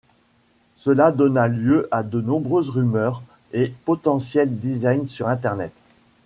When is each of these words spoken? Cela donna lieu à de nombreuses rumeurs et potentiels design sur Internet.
Cela 0.77 1.11
donna 1.11 1.47
lieu 1.47 1.87
à 1.91 2.01
de 2.01 2.21
nombreuses 2.21 2.69
rumeurs 2.71 3.21
et 3.53 3.71
potentiels 3.85 4.59
design 4.59 5.07
sur 5.07 5.27
Internet. 5.27 5.73